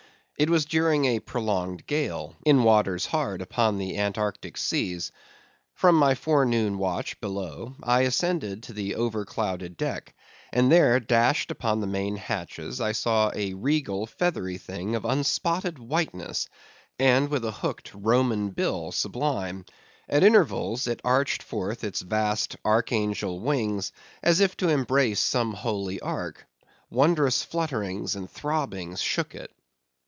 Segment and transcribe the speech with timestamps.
[0.37, 5.11] It was during a prolonged gale, in waters hard upon the Antarctic seas.
[5.75, 10.15] From my forenoon watch below, I ascended to the overclouded deck;
[10.51, 15.77] and there, dashed upon the main hatches, I saw a regal, feathery thing of unspotted
[15.77, 16.49] whiteness,
[16.97, 19.63] and with a hooked, Roman bill sublime.
[20.09, 23.91] At intervals, it arched forth its vast archangel wings,
[24.23, 26.47] as if to embrace some holy ark.
[26.89, 29.51] Wondrous flutterings and throbbings shook it.